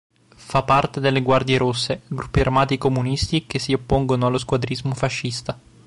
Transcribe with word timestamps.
Fa 0.35 0.63
parte 0.63 0.99
delle 0.99 1.21
"Guardie 1.21 1.59
rosse", 1.59 2.01
gruppi 2.07 2.39
armati 2.39 2.79
comunisti 2.79 3.45
che 3.45 3.59
si 3.59 3.71
oppongono 3.71 4.25
alla 4.25 4.39
squadrismo 4.39 4.95
fascista. 4.95 5.55